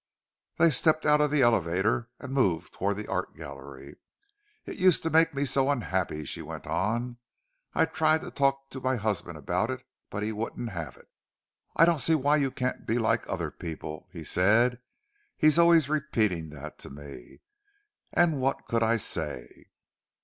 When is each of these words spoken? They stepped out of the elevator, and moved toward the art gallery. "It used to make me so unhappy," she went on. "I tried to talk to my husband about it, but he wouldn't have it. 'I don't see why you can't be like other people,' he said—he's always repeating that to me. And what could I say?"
They 0.57 0.71
stepped 0.71 1.05
out 1.05 1.21
of 1.21 1.29
the 1.29 1.43
elevator, 1.43 2.09
and 2.19 2.33
moved 2.33 2.73
toward 2.73 2.97
the 2.97 3.05
art 3.07 3.35
gallery. 3.35 3.97
"It 4.65 4.77
used 4.79 5.03
to 5.03 5.11
make 5.11 5.35
me 5.35 5.45
so 5.45 5.69
unhappy," 5.69 6.25
she 6.25 6.41
went 6.41 6.65
on. 6.65 7.17
"I 7.75 7.85
tried 7.85 8.21
to 8.21 8.31
talk 8.31 8.71
to 8.71 8.81
my 8.81 8.95
husband 8.95 9.37
about 9.37 9.69
it, 9.69 9.83
but 10.09 10.23
he 10.23 10.31
wouldn't 10.31 10.71
have 10.71 10.97
it. 10.97 11.07
'I 11.75 11.85
don't 11.85 11.99
see 12.01 12.15
why 12.15 12.37
you 12.37 12.49
can't 12.49 12.87
be 12.87 12.97
like 12.97 13.29
other 13.29 13.51
people,' 13.51 14.07
he 14.11 14.23
said—he's 14.23 15.59
always 15.59 15.87
repeating 15.87 16.49
that 16.49 16.79
to 16.79 16.89
me. 16.89 17.41
And 18.11 18.41
what 18.41 18.65
could 18.65 18.81
I 18.81 18.95
say?" 18.97 19.67